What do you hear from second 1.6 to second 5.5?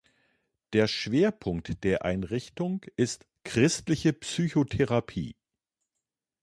der Einrichtung ist „christliche Psychotherapie“.